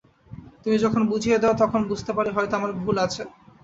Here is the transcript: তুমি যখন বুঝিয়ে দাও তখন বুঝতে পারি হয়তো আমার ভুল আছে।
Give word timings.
তুমি 0.63 0.77
যখন 0.83 1.01
বুঝিয়ে 1.11 1.37
দাও 1.39 1.53
তখন 1.61 1.81
বুঝতে 1.89 2.11
পারি 2.17 2.29
হয়তো 2.31 2.53
আমার 2.59 2.71
ভুল 2.79 2.95
আছে। 3.05 3.23